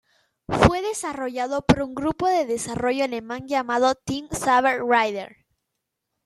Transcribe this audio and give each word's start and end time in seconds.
Fue 0.47 0.81
desarrollado 0.81 1.63
por 1.63 1.83
un 1.83 1.93
grupo 1.93 2.27
de 2.27 2.47
desarrollo 2.47 3.03
alemán 3.05 3.47
llamado 3.47 3.93
"Team 3.93 4.29
Saber 4.31 4.81
Rider". 4.83 5.45